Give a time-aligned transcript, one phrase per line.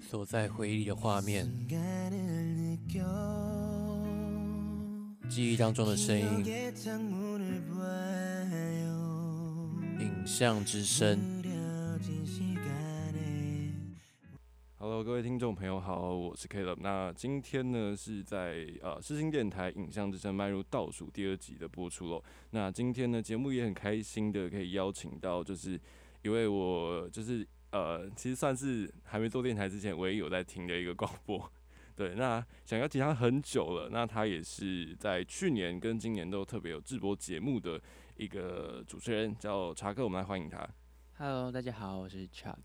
[0.00, 1.46] 锁在回忆里的画面，
[5.28, 6.44] 记忆当中的声音，
[10.00, 11.18] 影像之声。
[14.78, 16.78] Hello，各位听众朋友好，我是 Kaleb。
[16.80, 22.20] 那今天呢是在呃世新电台影像之声迈入倒数第二集的播出喽。
[22.50, 25.80] 那今天呢节目也很开心的可以邀请到，就是
[26.22, 31.52] 一位我就是呃其实算是还没做电台之前唯一有在听的一个广播。
[31.94, 37.80] 对，那想要提他很久了，那他也是在去年跟今年都特别有直播节目的
[38.16, 40.66] 一个主持人，叫查克，我们来欢迎他。
[41.18, 42.56] Hello，大家好，我是 Chuck。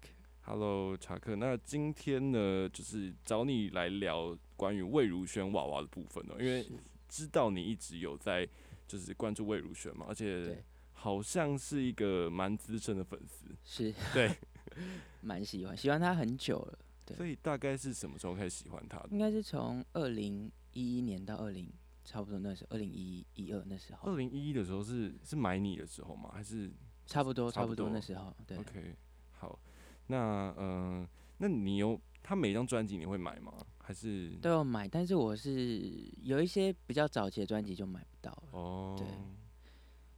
[0.42, 1.36] Hello，查克。
[1.36, 6.66] 那今天呢，就是找你来聊关于魏如萱娃娃的部分哦、因为
[7.10, 8.48] 知道你一直有在
[8.88, 14.32] 就是关注魏如萱嘛，而且好像是一个蛮资深的粉丝，是对，
[15.22, 19.10] 蛮喜欢，喜欢他很久了，对所以大概是什么时候开始喜欢他的？
[19.12, 21.72] 应该是从二零一一年到二零，
[22.04, 26.32] 差不多那时候，二零一一二那时候，二零一一的时候是是买你的时候吗？
[26.34, 26.72] 还是
[27.06, 28.58] 差不多，差不多多那时候，对。
[28.58, 28.96] OK？
[29.32, 29.60] 好，
[30.08, 33.54] 那嗯、呃那你有他每张专辑你会买吗？
[33.80, 38.96] 还是都有买，但是我是有一些比较早期的专辑就买不到了，哦？
[38.98, 39.08] 对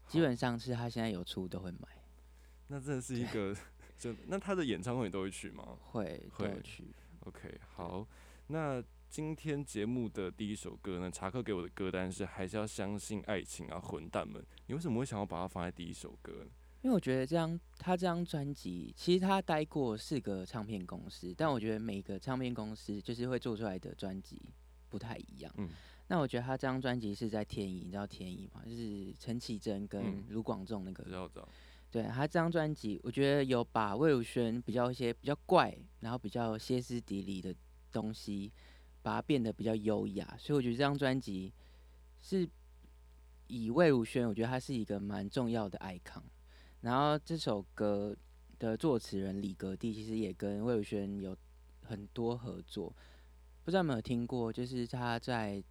[0.07, 1.87] 基本上是他现在有出都会买，
[2.67, 3.55] 那真的是一个，
[3.99, 6.85] 就那他的演唱会你都会去吗会都会去。
[7.25, 8.07] ？OK，好，
[8.47, 16.51] 那今天节目的第一首歌呢，查克给我的歌单是还是要相信爱情啊，混蛋们，你为什么会想要把它放在第一首歌呢？
[16.81, 24.41] 因为我觉得这张他这张专辑，其实他待过四个唱片公司，但我觉得每个唱片公司就是会做出来的专辑
[24.87, 25.53] 不太一样。
[25.57, 25.69] 嗯
[26.11, 28.63] 那我觉得他这张专辑是在天意，你知道天意吗？
[28.65, 31.47] 就是陈绮贞跟嗯卢广仲那个知道知道，
[31.91, 37.53] 对他这张专辑，我觉得有把魏如萱比较一些比较怪，然后比较歇斯底里的
[37.91, 38.51] 东西，
[39.01, 41.51] 把它变得比较优雅，所以我觉得这张专辑
[42.21, 42.47] 是
[43.47, 46.21] 以魏如萱，我觉得她是一个蛮重要的 icon。
[46.81, 48.15] 然后这首歌
[48.59, 51.35] 的作词人李格弟其实也跟魏如萱有
[51.81, 52.93] 很多合作，
[53.63, 54.53] 不知道有没有听过？
[54.53, 55.63] 就是他在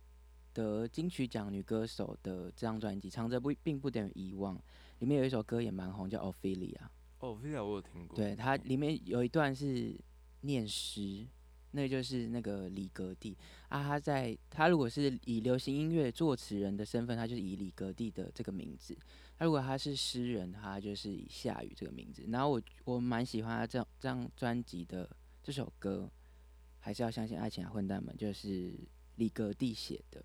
[0.53, 4.57] 得金曲奖女歌手的这张专辑《唱着不并不等于遗忘》。
[4.99, 6.75] 里面有一首歌也蛮红，叫《Ophelia》。
[7.21, 9.99] 哦，菲亚我有听过，对，它嗯里面有一段是
[10.43, 11.27] 念诗，
[11.73, 13.37] 那就是那个李格弟
[13.69, 13.83] 啊。
[13.83, 18.95] 他在他如果是以流行音乐作词人的身份，他就是以李格弟的这个名字；
[19.37, 22.25] 他如果他是诗人，他就是以夏雨这个名字。
[22.29, 25.09] 然后我我蛮喜欢他这这张专辑的
[25.43, 26.09] 这首歌，
[26.79, 28.73] 还是要相信爱情啊，混蛋们，就是
[29.17, 30.25] 李格弟写的。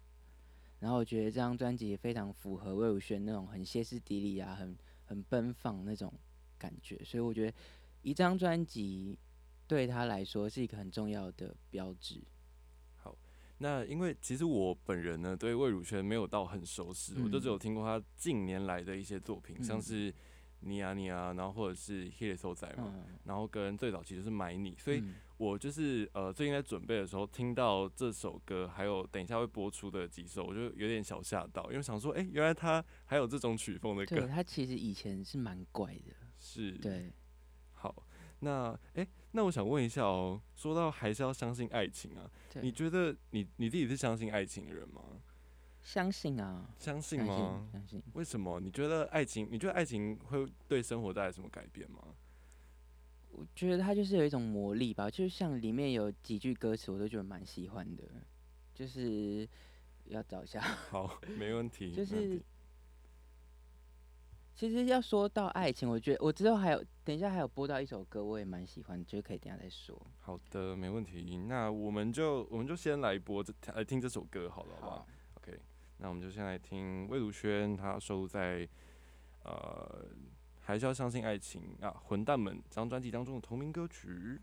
[0.84, 6.14] 然后我觉得这张专辑也非常符合魏如萱那种很歇斯底里啊，很很奔放那种
[6.58, 7.58] 感觉，所以我觉得
[8.02, 9.18] 一张专辑
[9.66, 12.22] 对他来说是一个很重要的标志。
[12.98, 13.18] 好
[13.60, 19.82] 那因为其实我本人呢对魏如萱没有到很熟识，我就只有听过他近年来的一些作品，像嗯。
[19.82, 20.14] 是
[20.66, 25.16] 你啊你啊，然后或者是 Hit 所在嘛，嗯，然后跟最早其实是买你，所以嗯。
[25.38, 37.12] 我就是呃最近在准备的时候听到这首歌，还有等一下会播出的几首，我就有点小吓到，因为想说，哎、原来他还有这种曲风的歌，对他其实以前是蛮怪的，是，对，
[37.74, 38.06] 好，
[38.40, 42.30] 那哎、那我想问一下哦，说到还是要相信爱情啊，
[42.62, 45.02] 你觉得你你自己是相信爱情的人吗？
[45.84, 47.72] 相信啊，相信相吗信？
[47.74, 48.04] 相信。
[48.14, 48.60] 为什么？
[48.60, 49.48] 你觉得爱情？
[49.52, 52.00] 你觉得爱情会对生活带来什么改变吗？
[53.32, 58.04] 我觉得它就是有一种魔力吧，就像里面有几句歌词，我都觉得蛮喜欢的，
[58.74, 59.48] 就是
[60.06, 62.40] 要找一下，好，没问题， 就是
[64.56, 70.00] 其实要说到爱情，我觉得我之后还有等一下还有播到一首歌，我也蛮喜欢，就可以等一下再说。
[70.20, 71.38] 好的，没问题。
[71.48, 75.12] 那我们就我们就先来播这来听这首歌好了，好不好？OK，
[76.04, 78.68] 那我们就先来听魏如萱，她收录在
[79.44, 80.06] 呃
[80.60, 84.38] 还是要相信爱情啊，混蛋们这张专辑当中的同名歌曲。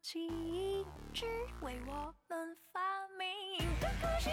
[0.00, 1.26] 记忆，只
[1.62, 2.80] 为我们发
[3.18, 3.26] 明。
[4.00, 4.30] 可惜，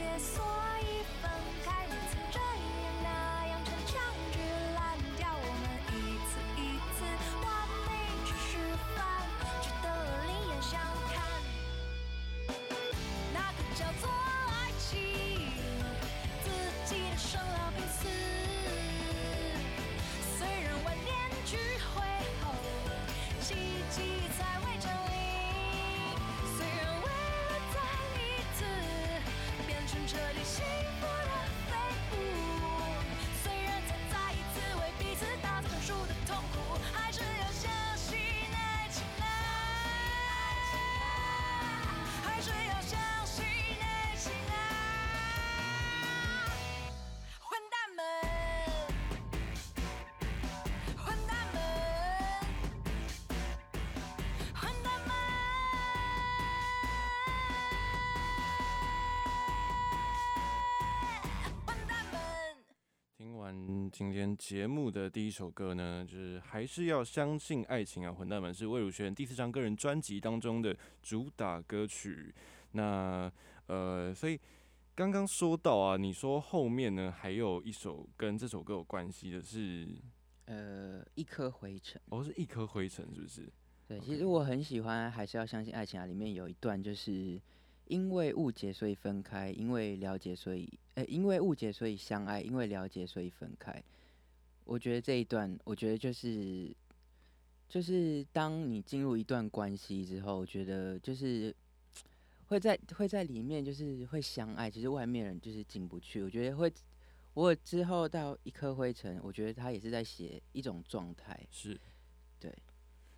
[0.00, 0.59] 解，所
[63.90, 68.12] 完今天节目的第一首歌呢，就是还是要相信爱情啊！
[68.12, 72.32] 混蛋们是魏如萱第四张个人专辑当中的主打歌曲。
[72.72, 73.30] 那
[73.66, 74.38] 呃，所以
[74.94, 79.88] 刚刚说到啊，你说后面呢还有一首跟这首歌有关系的是，
[80.44, 82.00] 呃，一颗灰尘。
[82.10, 83.52] 哦，是一颗灰尘，是不是？
[83.88, 86.06] 对，其实我很喜欢，还是要相信爱情啊。
[86.06, 87.40] 里面有一段就是
[87.90, 93.82] 因为误解所以分开，因为了解所以，呃，因为误解所以相爱，因为了解所以分开。
[94.64, 96.72] 我觉得这一段，我觉得就是
[97.68, 101.52] 就是当你进入一段关系之后，我觉得就是
[102.46, 106.22] 会在会在里面就是会相爱，其实外面人就是进不去。
[106.22, 106.72] 我觉得会，
[107.34, 111.44] 我之后到一颗灰尘，我觉得他也是在写一种状态。
[111.50, 111.76] 是，
[112.38, 112.54] 对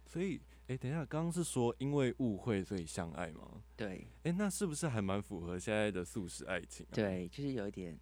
[0.07, 0.41] 所以，
[0.73, 3.62] 哎、等一下，刚刚是说因为误会所以相爱吗？
[3.76, 7.99] 对哎、那是不是还蛮符合现在的素食爱情、啊？，对，就是有一点。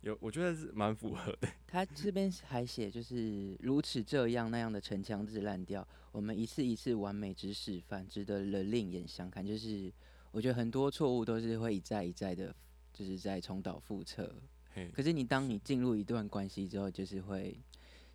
[0.00, 1.48] 有，我觉得是蛮符合的。
[1.68, 9.46] 他这边还写就是如此这样那样的陈腔字烂掉，我们一次一次完美之示范，值得人另眼相看。
[9.46, 9.92] 就是
[10.32, 12.52] 我觉得很多错误都是会一再一再的，
[12.92, 14.34] 就是在重蹈覆辙。
[14.72, 17.56] 嘿，可是你当你进入一段关系之后，就是会，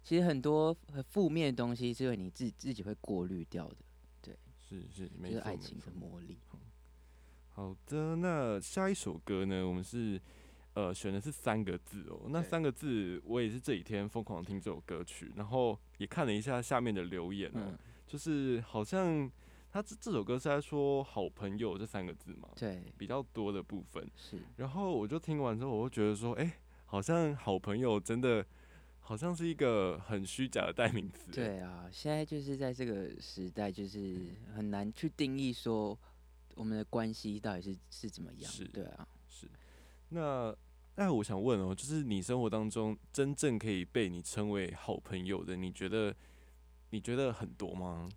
[0.05, 3.75] 其实很多很负面的东西是会你自自己会过滤掉的，
[4.21, 6.37] 对是是，就没错，没是爱情的魔力。
[7.49, 9.67] 好的，那下一首歌呢？
[9.67, 10.21] 我们是
[10.75, 12.27] 呃选的是三个字哦。
[12.29, 19.27] 那三个字，我也是这几天疯狂听这首歌曲，然后也看了一下下面的留言哦，嗯，就是好像
[19.71, 24.07] 他这这首歌是在说好朋友这三个字嘛，对，比较多的部分。
[24.15, 28.45] 是，然后我就听完之后，我就觉得说，哎、好像好朋友真的
[29.07, 34.17] 好像是一个很虚假的代名词。，对啊，现在就是在这个时代，就是
[34.55, 35.95] 很难去定义说
[36.55, 38.65] 我们的关系到底是是怎么样是。
[38.65, 39.47] 对啊，是。
[40.09, 40.55] 那
[40.95, 46.15] 那我想问哦，就是你生活当中真正可以被你称为好朋友的，你觉得
[46.89, 48.09] 你觉得很多吗？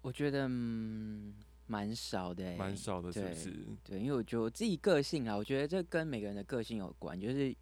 [0.00, 1.34] 我觉得嗯
[1.66, 3.66] 蛮少的、欸，蛮少的，是不对是？
[3.84, 7.54] 对，因为我觉得我自己个性啊，我觉得这跟每个人的个性有关，就是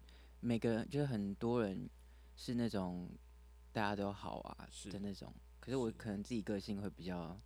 [0.47, 1.89] 每个人就是很多人
[2.37, 3.09] 是那种
[3.73, 7.37] 大家都好啊是的那种，可是我可能自己个性会比较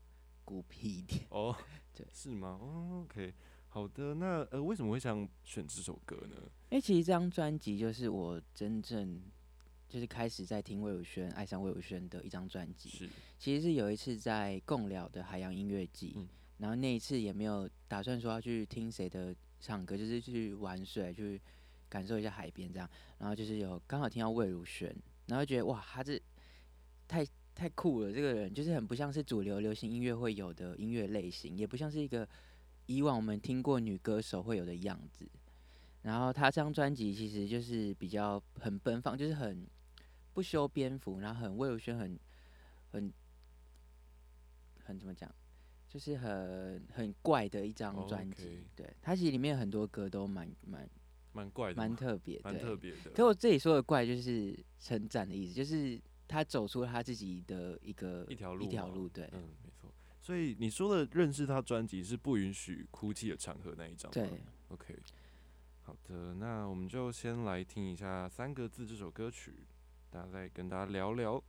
[0.46, 1.26] 孤僻一点。
[1.30, 1.56] 哦，
[1.96, 2.60] 对是吗？
[2.62, 3.34] 哦，OK，
[3.70, 4.14] 好的。
[4.14, 6.36] 那呃，为什么会想选这首歌呢？
[6.70, 9.20] 因为其实这张专辑就是我真正
[9.90, 12.90] 就是开始在听魏如萱、爱上魏如萱的一张专辑。
[12.90, 16.28] 是其实是有一次在共聊的海洋音乐季，嗯
[16.60, 21.42] 然后那一次也没有打算说要去听谁的唱歌，就是去玩水，去
[21.92, 22.90] 感受一下海边这样。
[23.20, 24.96] 然后就是有刚好听到魏如萱，
[25.28, 26.20] 然后觉得哇，他这
[27.08, 32.28] 太太酷了，这个人就是很不像是主流流行音乐会有的音乐类型，也不像是一个
[32.86, 35.30] 以往我们听过女歌手会有的样子。
[36.04, 39.68] 然后他这张专辑其实就是比较很奔放，就是很
[40.34, 42.18] 不修边幅，然后很魏如萱很
[42.92, 43.14] 很
[44.84, 45.30] 很怎么讲，
[45.88, 48.64] 就是很很怪的一张专辑。
[48.76, 50.90] 对，它其实里面很多歌都蛮蛮
[51.34, 53.12] 蛮怪的，蛮特别，蛮对特别的。
[53.12, 59.90] 可我这里说的怪就是成长的意思，就是他走出他自己的一个一条路一条路，对、嗯，没错。
[60.20, 64.14] 所以你说的认识他专辑是不允许哭泣的场合那一张吗？
[64.14, 64.42] 对。
[64.70, 64.98] OK，
[65.82, 69.66] 好的，那我们就先来听一下《三个字》这首歌曲，
[70.10, 71.44] 大家再跟大家聊聊。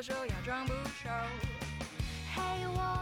[0.00, 1.10] 因为太过熟要装不熟？
[2.34, 2.99] 嘿，我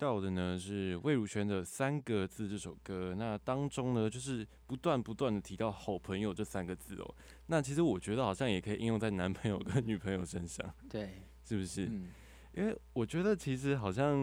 [0.00, 7.14] 到的呢是魏如萱的《三个字》这首歌，那当中呢就是不断不断的提到“好朋友”这三个字哦。
[7.48, 11.84] 那其实我觉得好像也可以应用在男朋友跟女朋友身上，对， 是不是？
[11.84, 12.08] 嗯，
[12.54, 14.22] 因为我觉得其实好像，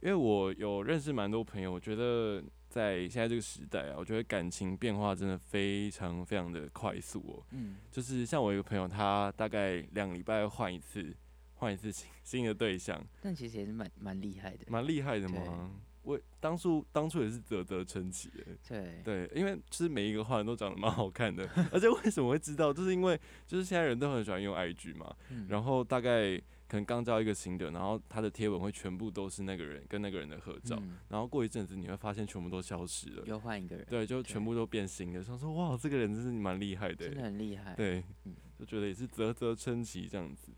[0.00, 7.42] 因为我有认识蛮多朋友，我觉得在现在这个时代啊，我觉得感情变化真的非常非常的快速哦。
[7.50, 11.12] 嗯，就是像我一个朋友，他大概两礼拜换一次，
[11.56, 15.70] 换一次新 新的对象，但其实也是蛮蛮厉害的，蛮厉害的嘛。
[16.02, 25.48] 我当初当初也是啧啧称奇的，对，对，因为就是每一个画人都长得蛮好看的， 而且为什么会知道，就是因为就是现在人都很喜欢用 IG 嘛，嗯。
[25.48, 26.36] 然后大概
[26.68, 30.96] 可能刚交一个新的，然后他的贴文会全部都是那个人跟那个人的合照，嗯。
[31.08, 37.74] 然后过一阵子你会发现全部都消失了，又换一个人，对，就全部都变新的，想说哇，这个人真是蛮厉害的真的欸，很厉害。
[37.74, 38.04] 对。
[38.22, 40.52] 嗯，就觉得也是啧啧称奇这样子。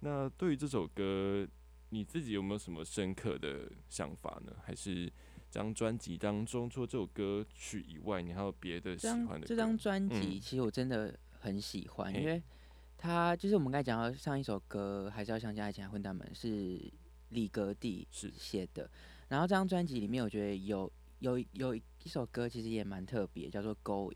[0.00, 1.46] 嗯，那对于这首歌，
[1.90, 4.52] 你自己有没有什么深刻的想法呢？
[4.64, 5.06] 还是
[5.50, 9.46] 这张专辑当中，除了这首歌曲以外，你还有别的喜欢的？
[9.46, 12.42] 这张专辑嗯其实我真的很喜欢，嘿因为
[12.98, 16.80] 它就是我们刚才讲到上一首歌，还是要相信爱情的混蛋们是
[17.30, 18.90] 李格弟是写的。
[19.28, 24.12] 然后这张专辑里面，我觉得有有有一首歌其实也蛮特别，叫做《Going》。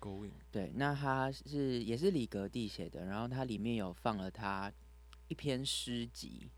[0.00, 4.70] Going 对，那它是也是李格弟写的，然后它里面有放了他
[5.28, 6.50] 一篇诗集，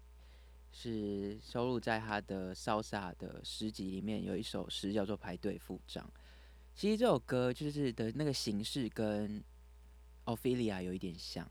[0.72, 6.04] 是收录在他的骚洒的诗集里面，有一首诗叫做《排队付账》。
[6.74, 9.42] 其实这首歌就是的那个形式跟
[10.24, 11.48] Ophelia 有一点像，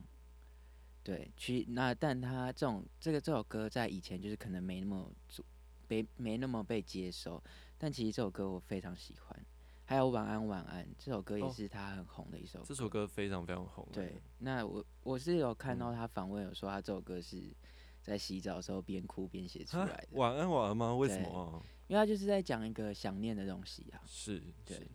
[1.04, 5.44] 对，其那但他这种这个这首歌在以前就是可能没那么主
[5.88, 7.42] 被没那么被接受，
[7.78, 9.45] 但其实这首歌我非常喜欢。
[9.86, 12.66] 还有晚安晚安这首歌也哦是他很红的一首歌。
[12.68, 13.88] 这首歌非常非常红。
[13.94, 17.54] 对，，那我我是有看嗯到他访问有说他这首歌是
[18.02, 20.94] 在洗澡的时候边哭边写出啊来的，晚安晚安吗？
[20.96, 21.62] 为什么啊？
[21.88, 24.02] 因为他就是在讲一个想念的东西啊。
[24.08, 24.88] 是，对是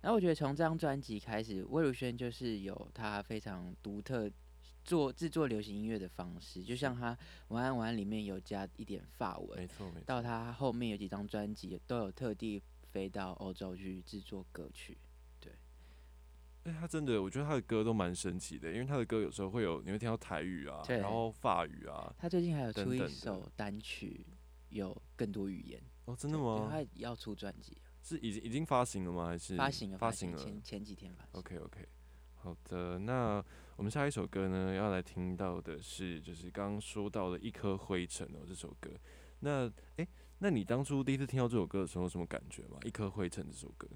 [0.00, 4.30] 然后我觉得从这张专辑开始，魏如萱就是有他非常独特
[4.84, 7.14] 做制作流行音乐的方式，就像他
[7.48, 10.04] 《晚安晚安》里面有加一点发文没，错没错。
[10.06, 12.62] 到他后面有几张专辑都有特地
[12.98, 14.98] 飞到欧洲去制作歌曲。
[15.38, 15.52] 对
[16.64, 22.12] 哎、他真的，我觉得他的歌都蛮神奇的，因为他的歌有时候会有，你会听到台语啊，然后法语啊。
[22.18, 24.26] 他最近还有出一首单曲，
[24.70, 25.80] 有更多语言。
[26.06, 26.68] 哦，真的吗？
[26.68, 29.28] 他要出专辑，是已经已经发行了吗？
[29.28, 31.30] 还是发行了，发行了前前几天发行。
[31.34, 31.86] ？OK OK，
[32.34, 33.42] 好的，那
[33.76, 38.90] 我们下一首歌呢，要来听到的是，就是刚刚说到的一颗灰尘哦，这首歌。
[39.40, 42.78] 那哎、那你当初第一次听到这首歌的时候有什么感觉吗？
[42.84, 43.88] 一颗灰尘这首歌。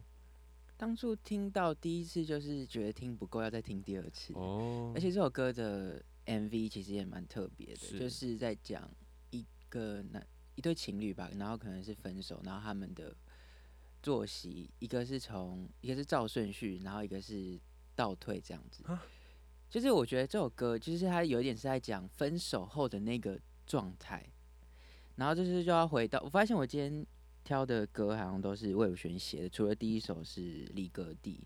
[0.77, 4.33] 当初听到第一次就是觉得听不够，要再听第二次。
[4.35, 8.91] 哦，而且这首歌的 MV 其实也蛮特别的，是就是在讲
[9.31, 10.27] 一个男
[10.57, 13.15] 一对情侣吧，然后可能是分手，然后他们的
[14.03, 17.61] 作息，一个是从一个是照顺序，然后一个是
[17.95, 19.01] 倒退这样子啊。
[19.71, 24.23] 就是我觉得这首歌就是它有一点是在讲分手后的那个状态，
[25.17, 27.07] 然后就是就要回到我发现我今天
[27.45, 30.41] 挑的歌好像都是魏如萱写的，除了第一首是
[30.75, 31.41] 李格弟，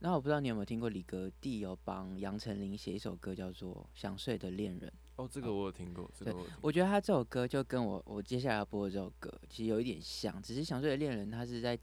[0.00, 4.90] 然后我不知道你有没有听过李格弟有帮杨丞琳写一首歌叫做《想睡的恋人》，
[5.22, 11.78] 哦，这个我有听过，这个我觉得他这首歌就跟我我接下来要播的这首歌其实有一点像，只是《想睡的恋人》他是在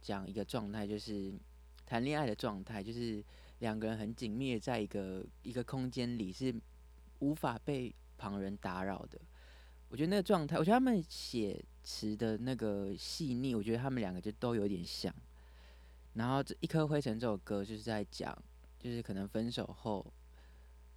[0.00, 1.32] 讲一个状态，就是
[1.86, 3.24] 谈恋爱的状态，就是
[3.60, 6.54] 两个人很紧密的在一个一个空间里是
[7.20, 9.18] 无法被旁人打扰的。
[9.92, 15.14] 我觉得那个状态，我觉得他们写词的那个细腻，我觉得他们两个就都有点像。
[16.14, 18.34] 然后这一颗灰尘这首歌就是在讲，
[18.78, 20.10] 就是可能分手后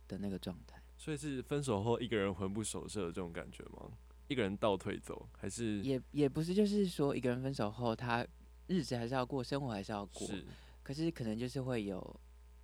[0.07, 0.81] 的那个状态。
[0.97, 3.91] 所以是分手后一个人魂不守舍的这种感觉吗？
[4.29, 8.25] 一个人倒退走，还是也也不是，就是说一个人分手后，他
[8.67, 10.45] 日子还是要过，生活还是要过，是
[10.81, 12.19] 可是可能就是会有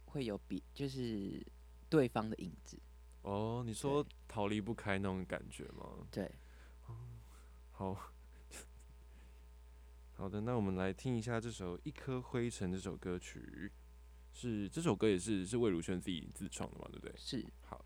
[0.06, 1.46] 会有比就是
[1.90, 2.78] 对方的影子，
[3.24, 3.64] 哦？
[3.66, 5.86] 你说逃离不开那种感觉吗？
[6.12, 6.30] 对，
[7.72, 7.98] 好，
[10.16, 13.72] 好的，那我们来听一下这首《一颗灰尘》这首歌曲，
[14.34, 17.14] 是这首歌也是是魏如萱自己自创的嘛，对不对？
[17.18, 17.81] 是好。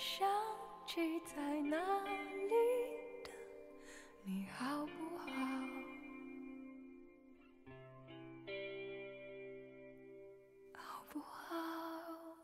[0.00, 0.26] 想
[0.86, 2.48] 起在哪里
[3.22, 3.30] 的
[4.24, 5.26] 你好不好？
[10.72, 12.34] 好不好？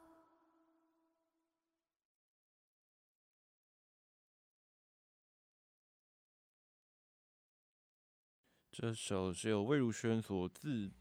[8.70, 10.92] 这首是由魏如萱所自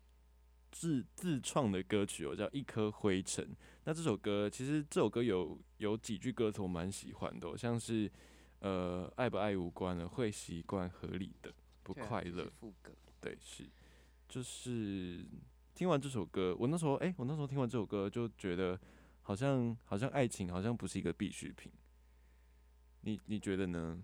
[0.76, 3.46] 自自创的歌曲哦，叫《一颗灰尘》。
[3.86, 8.12] 那这首歌其实这首歌有有几句歌词我蛮喜欢的哦、像是
[8.60, 12.52] 呃爱不爱无关了，会习惯合理的不快乐就是。
[12.60, 13.66] 副歌，对，是，
[14.28, 15.26] 就是
[15.74, 18.78] 听完这首歌，我那时候哎、我那时候听完这首歌就觉得
[19.22, 21.72] 好像好像爱情好像不是一个必需品。
[23.00, 24.04] 你你觉得呢？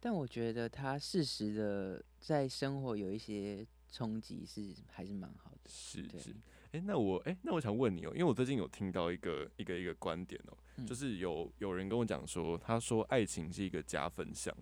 [0.00, 5.70] 但我觉得他适时的在生活有一些冲击是还是蛮好的。
[5.70, 6.36] 是是，
[6.72, 14.54] 哎、那我哎、那我想问你哦、因为我最近有听到一个一个一个观点哦、嗯就是有有人跟我讲说，他说爱情是一个加分项，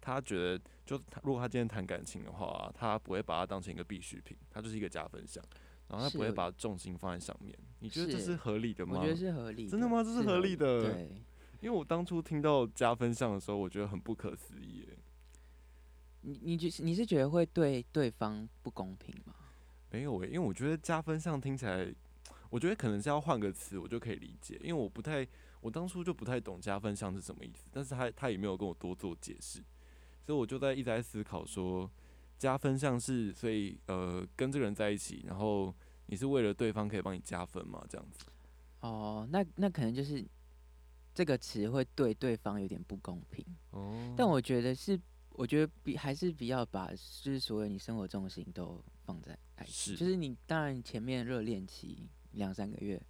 [0.00, 5.40] 他觉得就他如果他今天谈感情的话、他不会把它当成一个必需品，它就是一个加分项，
[5.88, 7.56] 然后他不会把重心放在上面。
[7.78, 8.98] 你觉得这是是合理的吗？
[8.98, 9.70] 我觉得是合理的。
[9.70, 11.08] 真的吗这是合合理的 对，
[11.60, 14.95] 因为我当初听到加分项的时候，我觉得很不可思议耶。
[16.26, 19.32] 你你觉你是觉得会对对方不公平吗？
[19.92, 21.88] 没有诶、因为我觉得加分项听起来，
[22.50, 24.58] 我觉得可能是要换个词，我就可以理解。
[24.60, 25.26] 因为我不太，
[25.60, 29.62] 我当初就不太懂加分项是什么意思，但是他他也没有跟我多做解释，
[30.26, 31.88] 所以我就在一直在思考说，
[32.36, 35.72] 加分项是所以呃跟这个人在一起，然后
[36.06, 38.26] 你是为了对方可以帮你加分嘛，这样子。
[38.80, 40.24] 哦，那那可能就是
[41.14, 43.44] 这个词会对对方有点不公平。
[43.70, 45.00] 哦，但我觉得是，
[45.36, 53.00] 我觉得比还是比较把就是所有你生活中的事情都放在爱情，是就是你当然前面热恋期两三个月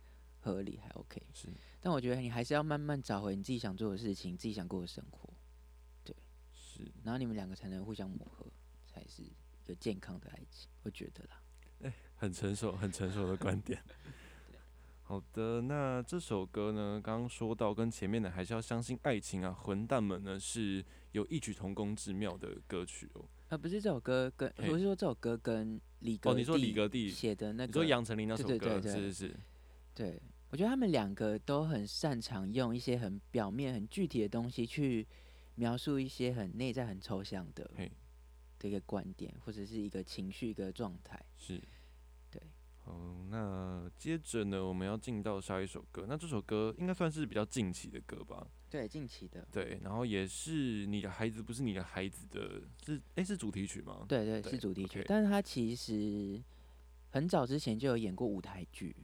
[0.40, 1.48] 合理还 OK，是。
[1.80, 5.32] 但我觉得你还是要慢慢找回你自己想做的事情，自己想过的生活，
[6.02, 6.14] 对
[6.54, 8.44] 是，然后你们两个才能互相磨合，
[8.86, 9.32] 才是一
[9.64, 11.40] 个健康的爱情，我觉得啦。
[12.16, 13.80] 很成熟、很成熟的观点。
[15.08, 23.24] 好的，那这首歌呢，刚刚说到跟前面的还是要相信爱情啊，混蛋们呢是有异曲同工之妙的歌曲哦。
[23.48, 29.36] 啊，不是这首歌跟，嘿我是说这首歌跟李格哦，你说李格弟，写的那个，你说杨丞琳那首歌，对对对对是是是，
[29.94, 35.06] 对，我觉得他们两个都很擅长用一些很表面、很具体的东西去
[35.54, 37.88] 描述一些很内在、很抽象的嘿
[38.58, 41.24] 的一个观点，或者是一个情绪、一个状态。
[41.36, 41.62] 是，
[42.86, 42.92] 对。
[42.92, 46.06] 好，那接着呢，我们要进到下一首歌。
[46.08, 48.46] 那这首歌应该算是比较近期的歌吧？
[48.70, 54.04] 对，近期的，对，然后也是你的孩子不是你的孩子的，是诶，是主题曲吗？
[54.08, 56.42] 对对对是主题曲但是他其实
[57.10, 58.94] 很早之前就有演过舞台剧，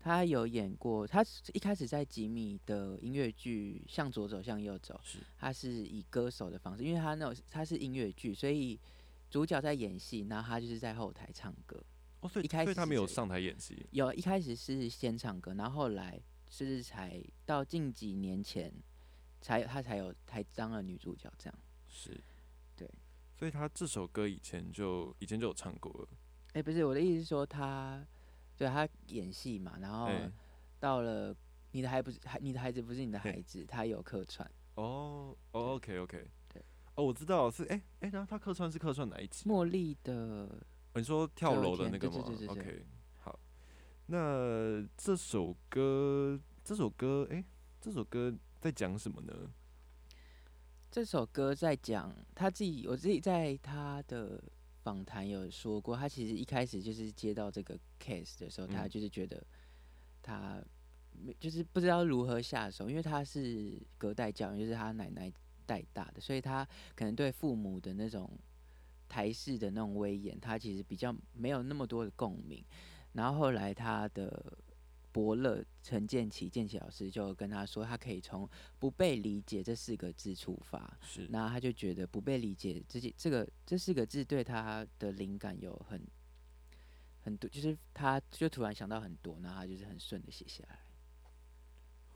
[0.00, 8.78] 他有演过，他一开始在吉米的音乐剧《向左走，向右走》，是他是以歌手的方式，因为他那种他是音乐剧，所以
[9.28, 11.80] 主角在演戏，然后他就是在后台唱歌。
[12.20, 18.72] 哦，所以一开所以他始是这样没有上台演戏，有一开始是先唱歌，然后后来是才到近几年前
[19.40, 21.58] 才他才有才当了女主角这样。
[21.86, 22.20] 是，
[22.76, 22.90] 对，
[23.36, 26.08] 所以他这首歌以前就以前就有唱过了，
[26.54, 28.04] 哎、不是我的意思是说他，
[28.56, 30.30] 对他演戏嘛，然后哎
[30.80, 31.34] 到了
[31.70, 34.48] 你的孩不是孩，你的孩子不是你的孩子，他有客串。
[34.74, 36.62] 哦哦，OK OK，对，
[36.94, 39.48] 哦，我知道是哎哎，然后他客串是客串哪一集？
[39.48, 40.48] 茉莉的哦
[40.98, 42.86] 你说跳楼的那个吗对对对对对？OK，
[43.18, 43.38] 好，
[44.06, 47.44] 那这首歌这首歌哎，
[47.80, 49.32] 这首歌在讲什么呢？
[50.90, 54.42] 这首歌在讲他自己，我自己在他的
[54.82, 59.46] 访谈有说过，他其实一开始就是接到这个 case 的时候，他嗯就是觉得
[60.22, 60.62] 他
[61.12, 65.30] 没就是不知道如何下手，因为他是隔代教育，就是他奶奶
[65.66, 68.30] 带大的，所以他可能对父母的那种
[69.08, 72.64] 台式的那种威严，他其实比较没有那么多的共鸣。
[73.12, 74.58] 然后后来他的
[75.10, 86.06] 伯乐陈建奇建奇老师就跟他说，他可以从不被理解这四个字出发，是那他就觉得不被理解这些这个这四个字对他的灵感有很
[87.22, 90.78] 很多，就是他就突然想到很多，然后他就是很顺的写下来。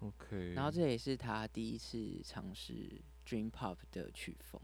[0.01, 4.61] OK，然后这也是他第一次尝试 Dream Pop 的曲风。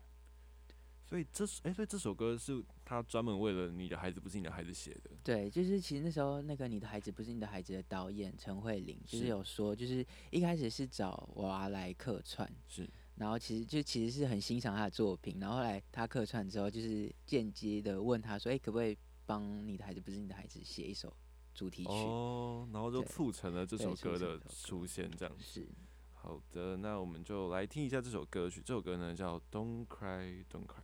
[1.09, 18.95] 所以这首哎，所以这首歌是他专门为了你的孩子不是你的孩子写的，对，就是其实那时候那个你的孩子不是你的孩子的导演陈慧琳，就是是有说，就是一开始是找娃来客串，是然后其实就其实是很欣赏他的作品，然后后来他客串之后，就是间接的问他说，哎、可不可以
[19.25, 21.11] 帮你的孩子不是你的孩子写一首
[21.55, 21.89] 主题曲？
[21.89, 25.43] 哦，然后就促成了这首歌的出现，这样子。
[25.43, 25.69] 是。
[26.21, 28.61] 好的，那我们就来听一下这首歌曲。
[28.63, 30.83] 这首歌呢叫《Don't Cry, Don't Cry》。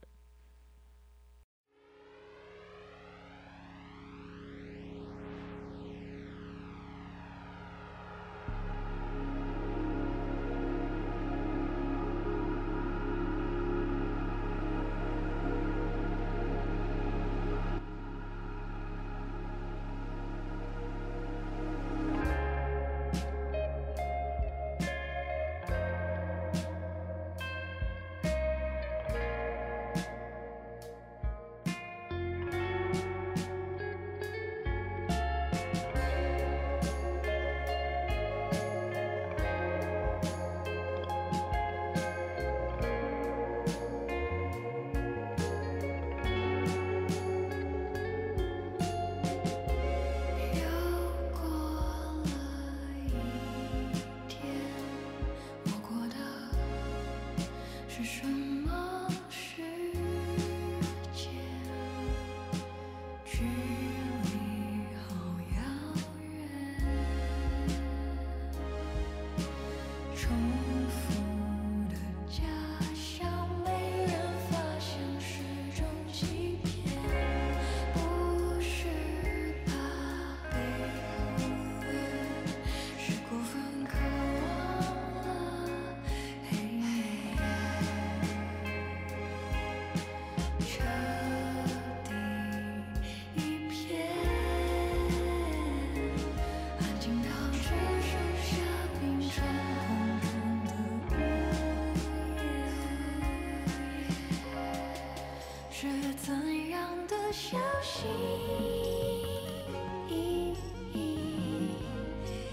[107.33, 108.07] 消息？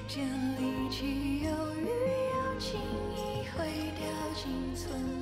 [0.08, 0.26] 建
[0.58, 1.88] 立起犹豫，
[2.34, 2.80] 又轻
[3.16, 3.18] 易
[3.56, 3.66] 毁
[3.98, 4.02] 掉
[4.36, 5.21] 仅存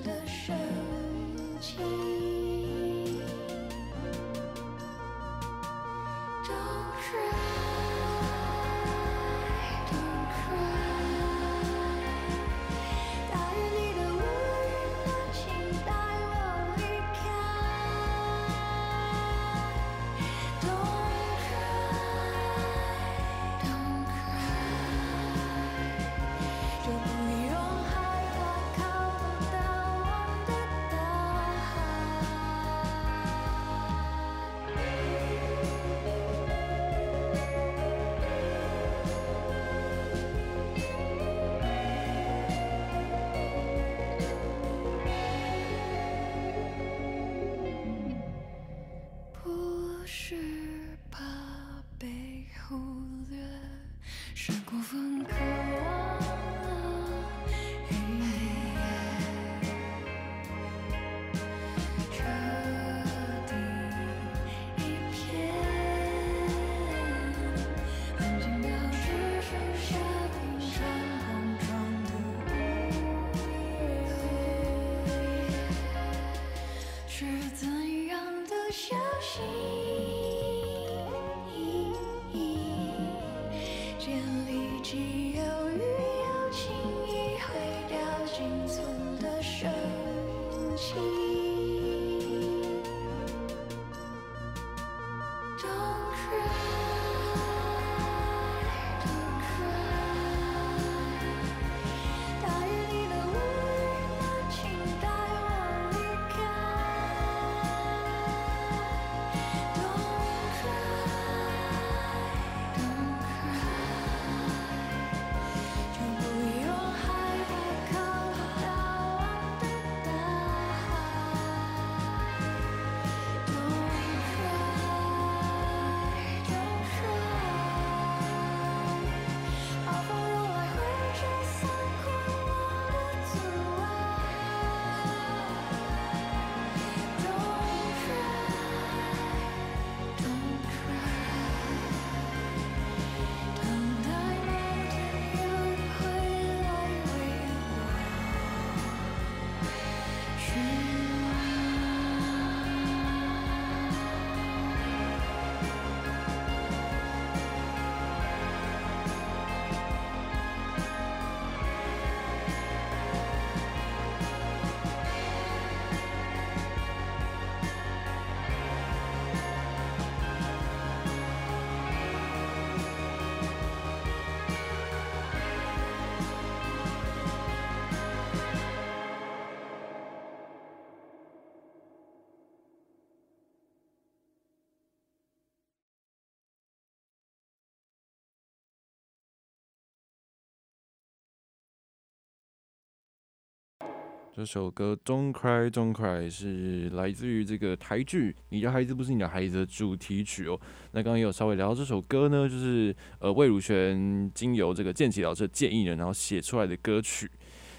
[194.39, 200.57] 这首歌《Don't Cry Don't Cry》是来自于这个台剧《你的孩子不是你的孩子》的主题曲哦。
[200.93, 207.29] 那刚刚也有稍微聊到这首歌呢，就是呃魏如萱经由这个建奇老师的建议呢，然后写出来的歌曲。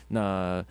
[0.09, 0.63] 那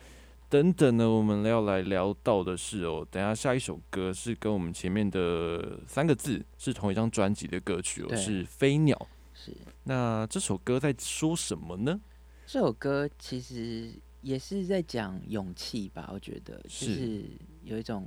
[0.48, 8.96] 等等呢，我们要来聊到的是哦，等下下一首歌是跟我们前面的三个字是同一张专辑的歌曲哦，是《飞鸟》。
[9.34, 12.00] 是那这首歌在说什么呢？
[12.46, 13.92] 这首歌其实
[14.22, 17.24] 也是在讲勇气吧，我觉得就是是
[17.64, 18.06] 有一种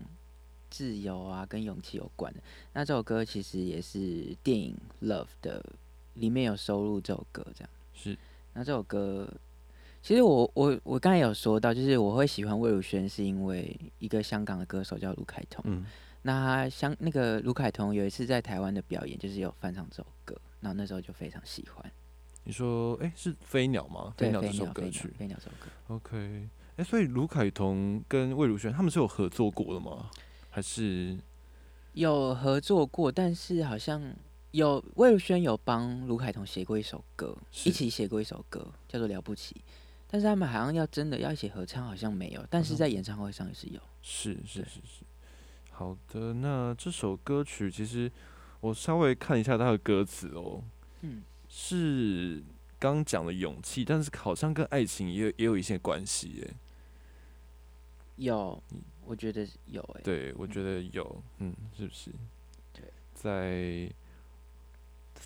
[0.70, 2.39] 自由啊，跟勇气有关的。
[2.74, 4.76] 那这首歌其实也是电影
[5.07, 5.64] 《Love》的
[6.16, 7.70] 里面有收录这首歌，这样。
[7.93, 8.18] 是
[8.53, 9.32] 那这首歌，
[10.01, 15.64] 其实我我我刚才有说到，就是我会喜欢魏如萱，是因为一个香港的歌手叫卢凯彤。
[15.66, 15.86] 嗯，
[16.22, 21.91] 那他香那个卢凯彤有一次在台湾的表演，就是有翻唱这首歌，然后那时候就非常喜欢。
[22.45, 24.13] 你说，哎、是飞鸟吗？
[24.17, 25.07] 飞鸟，这首歌曲，。
[25.17, 25.67] 飞鸟这首歌。
[25.87, 30.09] OK，哎、所以卢凯彤跟魏如萱他们是有合作过的吗？
[30.49, 31.17] 还是
[31.93, 34.01] 有合作过，但是好像
[34.51, 39.55] 有魏如萱有帮卢凯彤写过一首歌，一起写过一首歌，叫做《了不起》。
[40.07, 43.79] 但是他们好像要真的要一起合唱，好像没有，但是在演唱会上也是有。
[44.01, 45.03] 是是是是？
[45.71, 48.11] 好的，那这首歌曲其实
[48.59, 50.63] 我稍微看一下它的歌词哦，
[51.01, 51.23] 嗯，
[51.56, 52.43] 是
[52.80, 56.54] 刚讲的勇气，但是好像跟爱情也有也有一些关系耶。
[58.16, 58.62] 有，
[59.06, 62.10] 我觉得有诶、对，我觉得有，嗯，是不是？
[62.74, 63.93] 对，在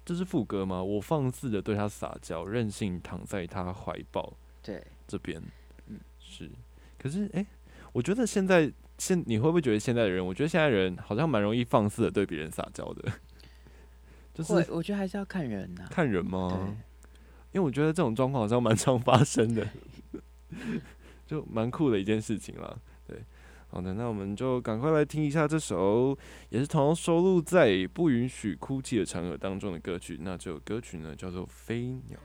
[0.03, 0.83] 这是副歌吗？
[0.83, 5.41] 我放肆的对他撒娇，任性躺在他怀抱对，这边，
[5.85, 6.51] 嗯是。
[6.99, 7.45] 可是，哎、
[7.93, 10.25] 我觉得现在现你会不会觉得现在的人？
[10.25, 13.13] 我觉得现在人好像蛮容易放肆的对别人撒娇的，
[14.37, 16.75] 就是，我觉得还是要看人呐、看人吗？，
[17.51, 19.67] 因为我觉得这种状况好像蛮常发生的，
[21.25, 22.77] 就蛮酷的一件事情啦。
[23.07, 23.23] 对，
[23.69, 26.17] 好的，那我们就赶快来听一下这首
[26.49, 30.19] 也是同样收录在《不允许哭泣的场合》当中的歌曲。
[30.21, 32.19] 那这首歌曲呢叫做《飞鸟》。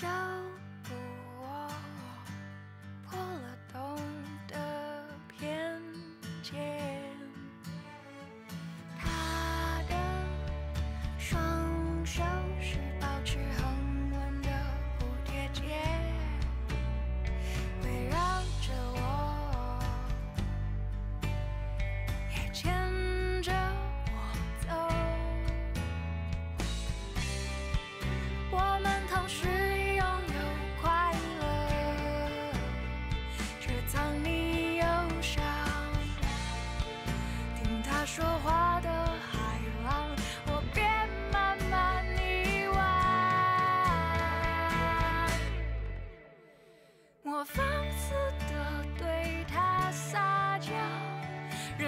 [0.00, 0.65] 手。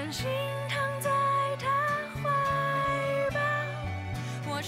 [0.08, 0.26] 任性
[0.70, 1.10] 躺在
[1.58, 1.68] 他
[2.14, 3.40] 怀抱。
[4.50, 4.62] 我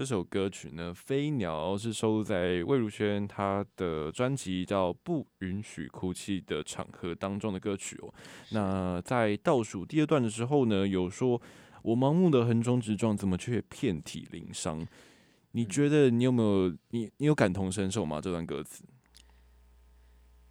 [0.00, 8.14] 这首歌曲呢，《飞鸟》是收录在魏如萱她的专辑叫《不允许哭泣的场合》当中的歌曲哦。
[8.52, 11.38] 那在倒数第二段的时候呢，有说
[11.84, 14.86] “我盲目的横冲直撞，怎么却遍体鳞伤？”
[15.52, 18.22] 你觉得你有没有你你有感同身受吗？
[18.22, 18.82] 这段歌词？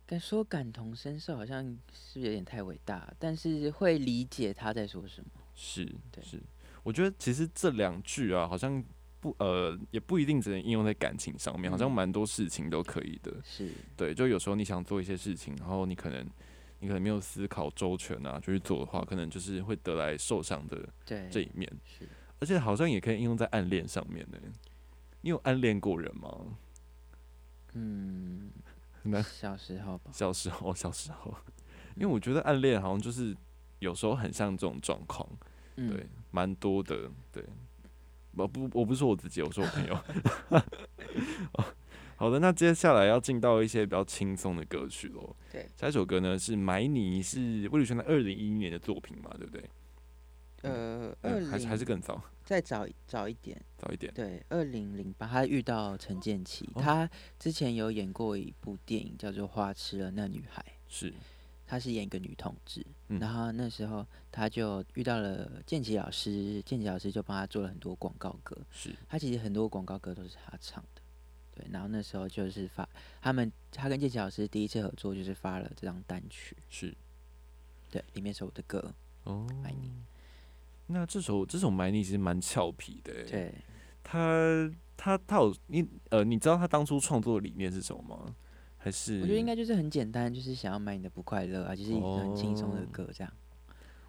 [0.06, 3.12] 敢说感同身受，好像是不是有点太伟大？
[3.18, 5.32] 但是会理解他在说什么。
[5.56, 6.40] 是，对是。
[6.84, 8.84] 我觉得其实这两句啊，好像
[9.22, 13.34] 不呃，也不一定只能应用在感情上面，好像嗯蛮多事情都可以的。
[13.44, 16.26] 是，对，就有时候你想做一些事情，然后你可能
[16.80, 21.70] 你可能没有思考周全啊，就去做的话，可能就是会得来受伤的对，这一面。
[21.86, 22.08] 是
[22.40, 24.38] 而且好像也可以应用在暗恋上面呢。
[25.22, 26.30] 你有暗恋过人吗？
[27.74, 28.50] 嗯，
[29.04, 31.36] 那小时候吧， 小时候，小时候，
[31.96, 33.36] 因为我觉得暗恋好像就是
[33.80, 35.28] 有时候很像这种状况，
[35.76, 37.44] 嗯，对，蛮多的，对。
[38.36, 39.96] 我不，我不是说我自己，我说我朋友。
[41.54, 41.66] 哦
[42.16, 45.34] 好的，那接下来要进到一些比较轻松的歌曲喽。
[45.50, 49.64] 对，下一首歌呢是《买你》，是魏如萱的二零一一年的作品嘛，对不对？
[50.64, 54.14] 呃，二嗯，还是还是更早，再早早一点，早一点。
[54.14, 57.10] 对，二零零八，他遇到陈建奇，哦他
[57.40, 61.14] 之前有演过一部电影叫做《花痴了那女孩》，是，
[61.66, 71.02] 她是演一个女同志，嗯然后那时候他就遇到了建奇老师，建奇老师就帮他做了很多广告歌，是，他其实很多广告歌都是他唱的，
[71.56, 72.88] 对，然后那时候就是发
[73.22, 76.96] 他们他跟建奇老师第一次合作就是发了这张单曲，是。
[77.92, 78.94] 对，里面是我的歌，
[79.24, 79.92] 哦，买你。
[80.86, 83.52] 那这首这首《买你》其实蛮俏皮的，，对，
[84.04, 88.36] 他他他有你呃，你知道他当初创作的理念是什么吗？
[88.80, 93.32] 还是我觉得应该就是很简单，就是想要买你的不快乐啊，就是一个很轻松的哦歌这样。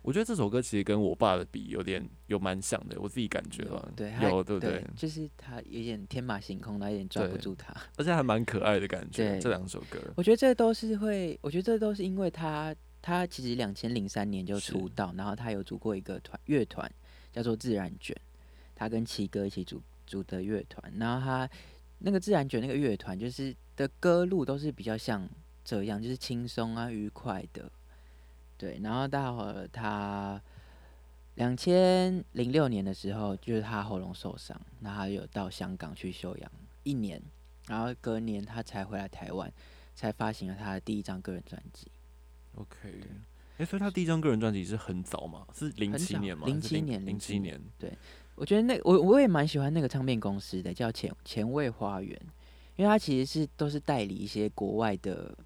[0.02, 4.86] 我觉得这首歌其实跟我爸的比有点有蛮像的，我自己感觉有了，对，他有对不对对？？
[4.96, 7.74] 就是他有点天马行空，然后有点抓不住他。
[7.98, 16.90] 而且还蛮可爱的感觉，这两首歌我觉得这都是会，我觉得这都是因为他，他其实两千零三年就出道，然后他有组过一个团乐团，
[17.30, 18.16] 叫做自然卷，
[18.74, 21.50] 他跟七哥一起组组的乐团，然后他
[22.00, 25.28] 那个自然卷那个乐团就是的歌路都是比较像
[25.64, 27.70] 这样，就是轻松啊愉快的，
[28.58, 30.40] 对，然后到了他
[31.36, 36.50] 两千零六年的时候，就是他喉咙受伤，然后他有到香港去休养
[36.82, 37.22] 一年，
[37.68, 39.52] 然后隔年他才回来台湾，
[39.94, 41.86] 才发行了他的第一张个人专辑。
[42.54, 43.02] OK。
[43.58, 45.46] 哎、所以他第一张个人专辑是很早嘛？
[45.54, 46.46] 是零七年吗？
[46.46, 47.60] 零七年07零七年。
[48.40, 52.18] 我觉得那我我也蛮喜欢那个唱片公司的，叫前前卫花园，
[52.74, 55.36] 因为他其实是都是代理一些国外的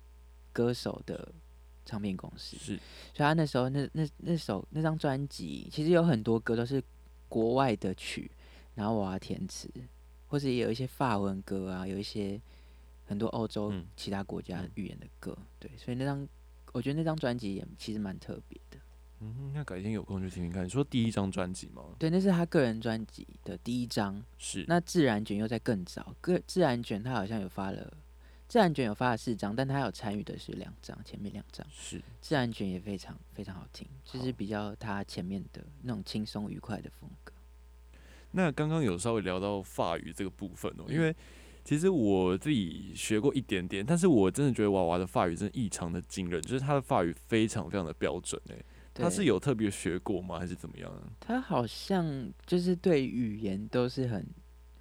[0.53, 1.29] 歌手的
[1.85, 2.77] 唱片公司，是。
[3.13, 6.81] 所以他那时候那那那首那张专辑，其实有很多歌都是
[7.29, 8.31] 国外的曲，
[8.77, 9.69] 然后我要填词，
[10.29, 12.41] 或者也有一些法文歌啊，有一些
[13.07, 16.29] 很多欧洲嗯其他国家嗯语言的歌，对，所以那张
[16.71, 18.74] 我觉得那张专辑也其实蛮特别的，
[19.25, 20.65] 嗯，那改天有空去听听看。
[20.65, 21.83] 你说第一张专辑吗？
[21.99, 24.65] 对，那是他个人专辑的第一张，是。
[24.69, 27.93] 那自然卷又在更早，个自然卷他好像有发了，
[28.47, 31.67] 自然卷有发了四张，但他有参与的是两张，前面两张。
[31.73, 37.33] 是自然卷也非常非常好听，就是比较他前面的那种轻松愉快的风格。
[38.33, 41.15] 那刚刚有稍微聊到法语这个部分哦、嗯因为
[41.65, 48.65] 其实我自己学过一点点，但是我真的觉得娃娃的法语真的异常的惊人，就是他的法语非常非常的标准诶、
[49.03, 50.39] 他是有特别学过吗？
[50.39, 51.03] 还是怎么样啊？
[51.19, 54.27] 他好像就是对语言都是很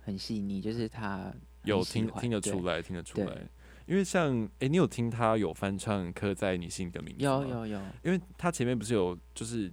[0.02, 1.34] 很细腻，就是他
[1.64, 3.42] 有听听得出来，听得出对来。
[3.86, 7.46] 因为像诶、你有听他有翻唱《刻在你心里的名字》吗？
[7.48, 9.70] 有有有，因为他前面不是有就是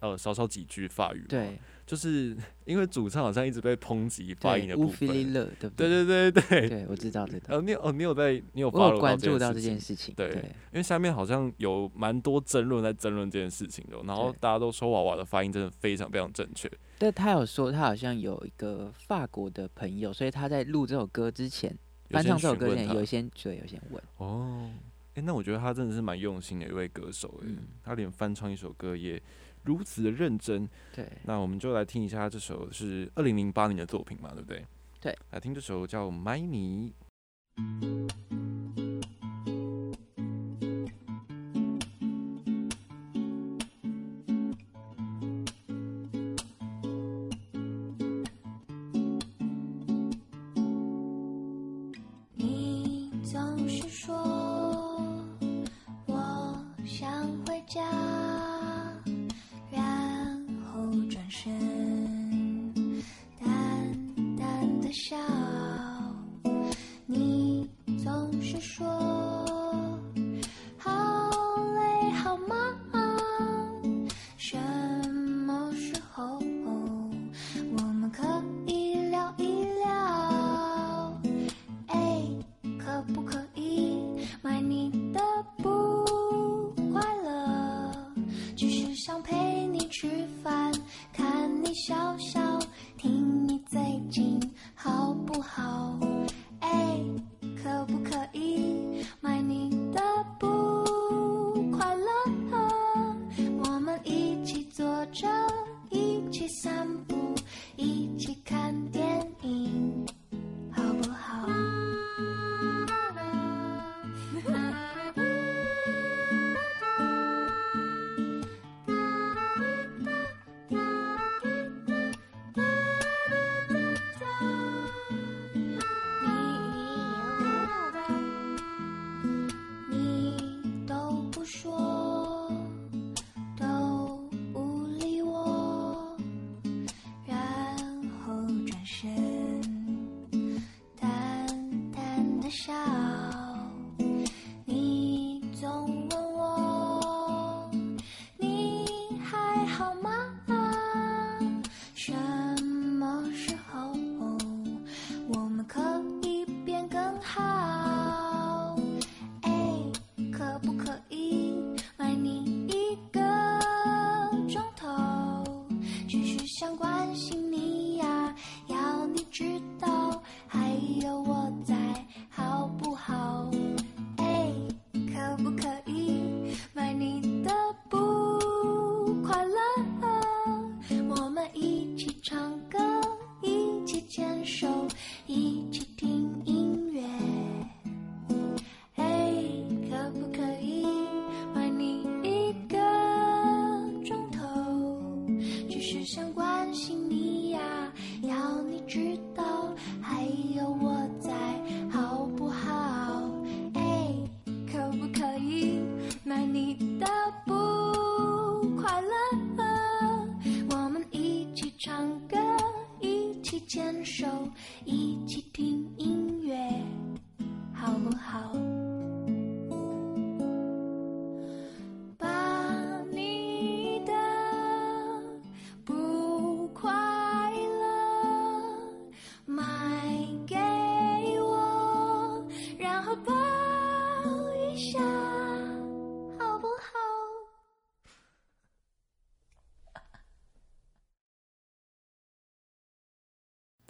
[0.00, 1.58] 呃少少几句法语吗？，对
[1.88, 2.36] 就是
[2.66, 5.08] 因为主唱好像一直被抨击发音，的部分。
[5.08, 5.24] 对
[5.70, 6.68] 不对对对对对。
[6.68, 10.14] 对，我知道知道，哦，你有哦，你有在你有我有关注到这这件事情。
[10.14, 16.70] 对对因为下面好像有蛮多争论在争论这件事情的，然后大家都说娃娃的发音真的非常非常正确。
[16.98, 21.74] 但他有说他好像有一个法国的朋友，所以他在录这首歌之前，
[22.10, 24.70] 翻唱这首歌之前有先对有先问，哦，
[25.14, 29.20] 哎、那我觉得他真的是蛮用心的一位歌手哎、嗯他连翻唱一首歌也
[29.68, 30.66] 如此的认真。
[30.94, 34.64] 对，那我们就来听一下这首是二零零八年的作品嘛，对不对？
[34.98, 36.90] 对，来听这首叫《买你》。
[52.34, 54.27] 你总是说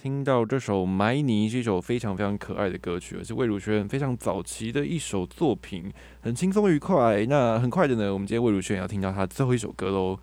[0.08, 5.92] 听到这首《埋泥》是一首非常非常可爱的歌曲，而是魏如萱非常早期的一首作品，
[6.22, 7.26] 很轻松愉快。
[7.26, 10.18] 那很快的呢，我们今天魏如萱要听到她最后一首歌喽。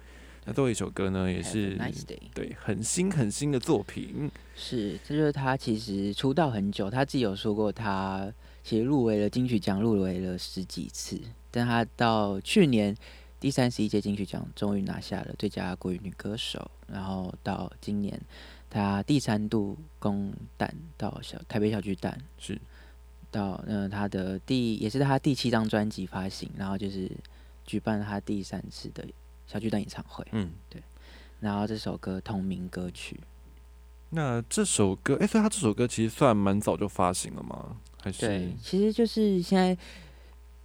[0.45, 2.03] 那最后一首歌呢，也是 nice。
[2.33, 4.31] 对很新很新的作品。
[4.55, 8.33] 是，这就是他其实出道很久，他自己有说过，他
[8.63, 11.21] 其实入围了金曲奖，入围了十几次，
[11.51, 12.95] 但他到去年
[13.39, 18.19] 第三十一届金曲奖终于拿下了最佳国语女歌手，然后到今年
[18.69, 22.59] 他第三度攻蛋到小台北小巨蛋，是。
[23.31, 27.11] 到呃他的第也是他第七张专辑发行，然后就是
[27.65, 29.05] 举办了他第三次的
[29.45, 30.81] 小巨蛋演唱会，嗯，对。
[31.41, 33.19] 然后这首歌同名歌曲。
[34.11, 37.75] 那这首歌，哎、所以他这首歌其实算蛮早就发行了吗？
[38.01, 38.25] 还是？
[38.25, 39.77] 对，其实就是现在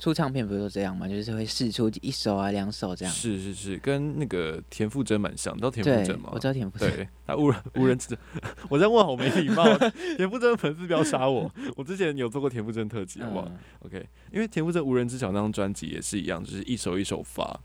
[0.01, 3.15] 出唱片不是都这样吗，就是会试出一首啊、两首这样。
[3.15, 6.91] 是是是，跟那个田馥甄蛮像，你知道田馥甄吗？，我知道田馥甄。
[6.91, 8.17] 对，他无人无人知，
[8.71, 9.63] 我在问好没礼貌。
[10.17, 17.61] 田馥甄粉丝不要杀我，我之前有做过田馥甄特辑，好不好、嗯，o k 因为田馥甄无人知晓那张专辑也是一样，就是一首一首发。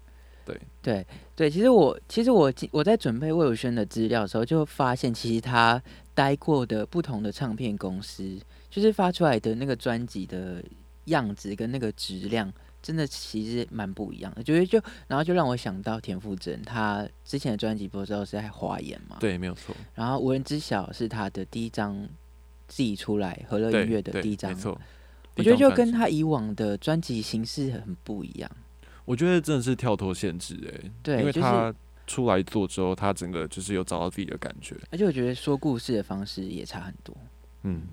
[0.45, 5.81] 对对对，其实我其实我我在准备魏如萱的资料的时候，就发现其实他
[6.13, 8.37] 待过的不同的唱片公司，
[8.69, 10.63] 就是发出来的那个专辑的
[11.05, 12.51] 样子跟那个质量，
[12.81, 14.43] 真的其实蛮不一样的。
[14.43, 19.17] 觉得就然后就让我想到田馥甄，他之前的专辑不是都是在华研嘛？。
[19.19, 19.75] 对，没有错。
[19.93, 22.07] 然后无人知晓是他的第一张
[22.67, 24.79] 自己出来和乐对音乐的第一张没错。
[25.35, 28.49] 我觉得就跟他以往的专辑形式很不一样。
[29.03, 31.75] 我觉得真的是跳脱限制哎、对就是因为他
[32.07, 37.15] 出来做之后，他整个就是有找到自己的感觉，而且我觉得说故事的方式也差很多。
[37.63, 37.83] 嗯，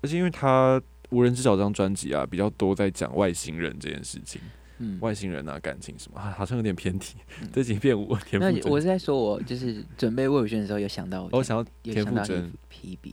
[0.00, 0.80] 而且因为他
[1.10, 4.40] 无人知晓这张专辑啊，比较多在讲外星人这件事情，
[4.78, 13.12] 嗯，外星人啊，感情什么，啊好像有点偏题嗯，这几遍我田那馥甄，我是在说，我就是准备魏如萱的时候，有想到，我想到田馥甄，Hebe。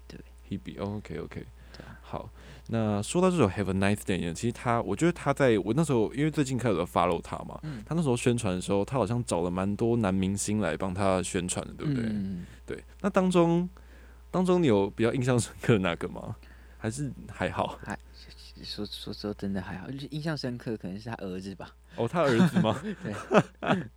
[0.80, 2.30] OK OK，对啊好。
[2.68, 12.04] 那说到这首 Have a Nice Day 呢，其实他，我觉得他在我那时候，因为最近开始有 follow 他嘛，嗯他那时候宣传的时候，他好像找了蛮多男明星来帮他宣传的，对不对？
[12.06, 12.84] 嗯，对。
[13.02, 13.70] 那当中，
[14.32, 16.36] 当中你有比较印象深刻的哪个吗？
[16.86, 17.80] 还是还好？
[17.84, 17.98] 还
[18.64, 21.76] 说说说真的还好，就是印象深刻，可能是他儿子吧。
[21.96, 22.80] 哦，他儿子吗？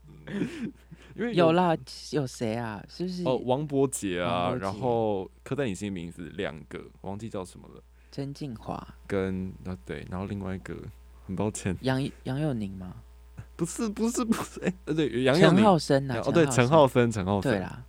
[1.14, 1.76] 因为有啦，
[2.12, 2.82] 有谁啊？
[2.88, 3.24] 是不是？
[3.24, 10.74] 哦，王伯杰啊，然后刻在你心里名字两个，忘记叫什么了，曾静华、跟啊对，然后另外一个
[11.26, 12.94] 很抱歉，杨杨佑宁吗？
[13.54, 16.22] 不是不是不是，哎、呃对，杨佑陈，浩森呐？
[16.24, 17.84] 哦对，陈浩森，陈浩森，对啦，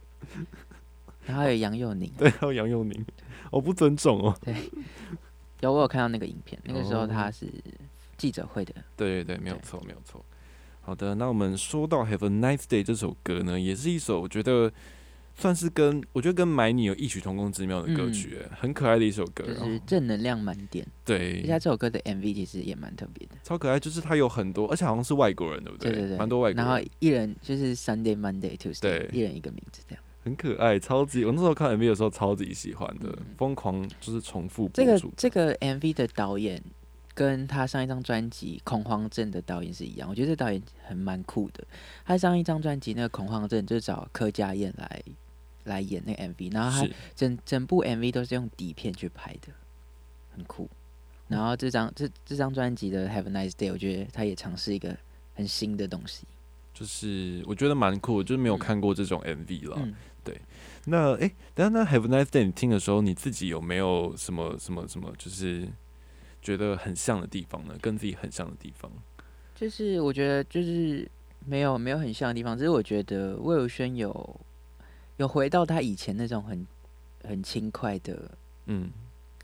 [1.26, 3.06] 然后还有杨佑宁，对，还有杨佑宁，
[3.52, 4.56] 我不尊重哦， 对
[5.62, 7.08] 有我有看到那个影片，那个时候哦。
[7.08, 7.48] 他是
[8.18, 10.24] 记者会的，对对对，没有错，没有错。
[10.82, 14.72] 好的，那我们说到《Have a Nice Day》这首歌呢，也是一首我觉得
[15.36, 19.44] 算是跟我觉得跟《买你》有异曲同工之妙的歌曲，哎很可爱的一首歌。
[19.46, 19.80] 就是。
[19.86, 20.86] 正能量满点。
[21.06, 21.42] 对。
[21.42, 26.66] 而且，这首歌的 MV 其实也蛮特别的，超可爱，就是它有很多，而且好像是外国人，对不对对对，蛮多外国人。
[26.66, 29.10] 然后，一人就是 Sunday、Monday、Tuesday，对。
[29.14, 30.04] 一人一个名字这样。
[30.24, 31.24] 很可爱，超级。
[31.24, 35.00] 我那时候看 MV 的时候超级喜欢的嗯，疯狂就是重复这个。
[35.16, 36.62] 这个 MV 的导演
[37.14, 41.64] 跟他上一张专辑《恐慌症》的导演是一样，我觉得这导演很蛮酷的。
[42.06, 45.04] 他上一张专辑那个《恐慌症》就找柯佳燕来
[45.64, 49.54] 来演那个 MV，然后他整整部 MV 都是用底片去拍的，
[50.36, 50.70] 很酷。
[51.28, 54.98] 然后这张这这张专辑的《Have a Nice Day》，我觉得他也尝试一个
[55.36, 56.26] 很新的东西。
[56.74, 59.78] 就是我觉得蛮酷，就是没有嗯看过这种 MV 了。
[59.84, 59.94] 嗯，
[60.86, 65.68] 那哎，等下那 Have a Nice Day 你听的时候，你自己有没有什么什么什么，就是
[66.42, 67.76] 觉得很像的地方呢？
[67.82, 68.92] 跟自己很像的地方？
[69.56, 71.10] 就是我觉得就是
[71.46, 74.40] 没有没有很像的地方，只是我觉得魏如萱有
[75.18, 76.66] 有回到她以前那种很
[77.24, 78.32] 很轻快的
[78.66, 78.90] 嗯，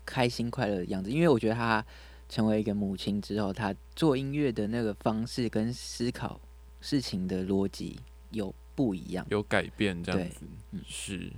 [0.04, 1.84] 开心快乐的样子，因为我觉得她
[2.28, 6.40] 成为一个母亲之后，她做音乐的那个方式跟思考
[6.80, 9.26] 事情的逻辑有不一样。
[9.30, 11.32] 有改变这样子，嗯是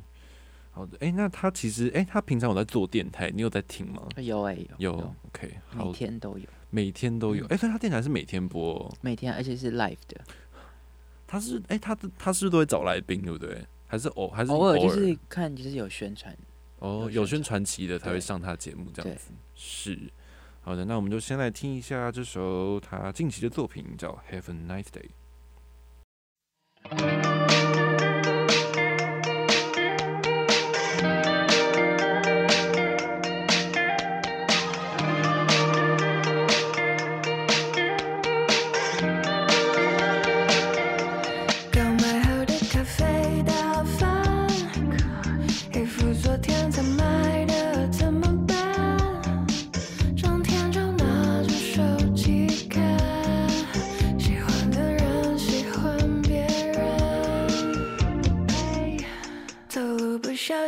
[0.73, 0.99] 好的。
[0.99, 4.07] 诶，那他其实诶，他平常有在做电台，你有在听吗？
[4.17, 7.47] 有哎、有有，OK，好每，天都有，每天都有。
[7.47, 10.21] 嗯诶，所以他电台是每天播哦、每天而且是 live 的，
[11.27, 13.65] 他是诶，他的他是不是都会找来宾，对不对？
[13.87, 16.37] 还是偶还是偶尔就是看就是有宣传。
[16.81, 19.33] 哦，有有宣宣传期的才会上他节目这样子。
[19.55, 19.99] 是，
[20.61, 25.09] 好的，那我们就先来听一下这首他近期的作品，叫《Have a Nice Day》。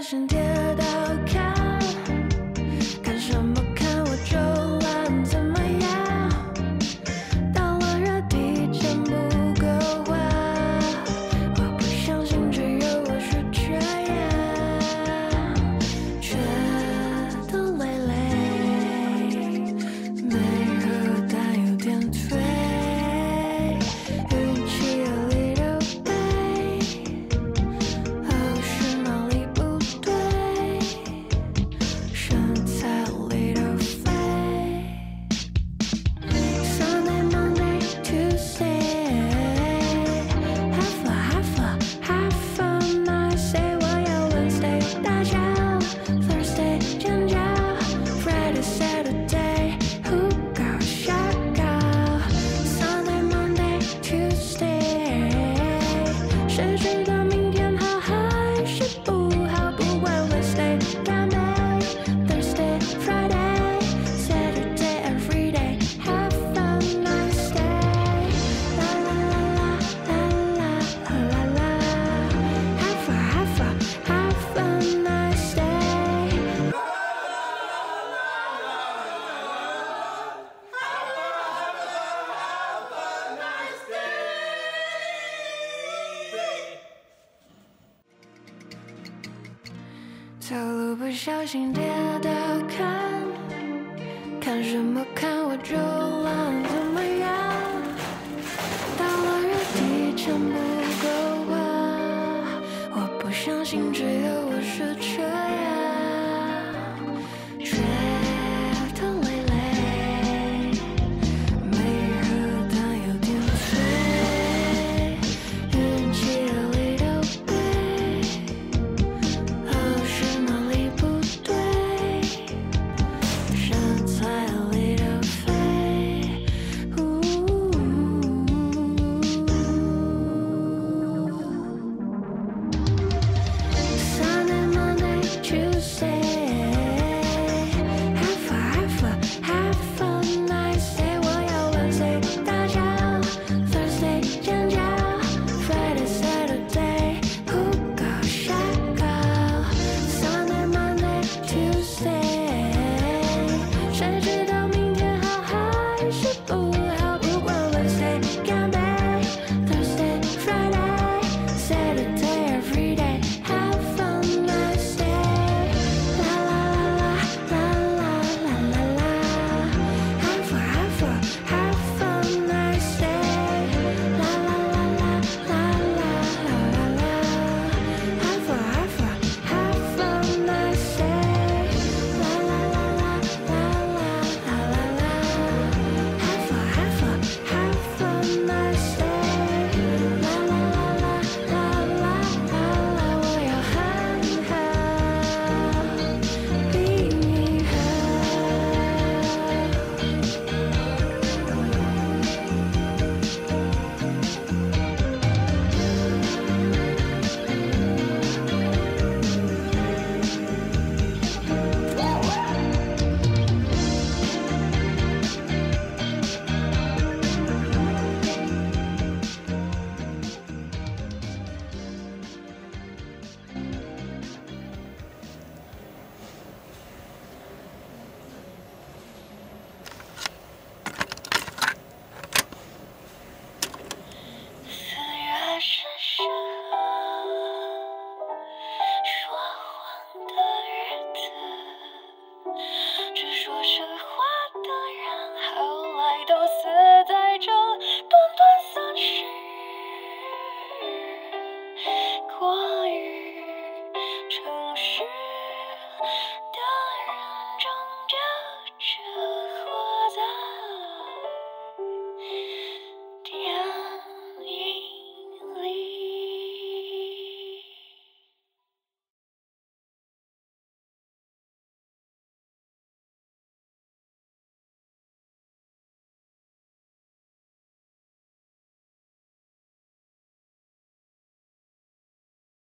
[0.01, 0.50] 路不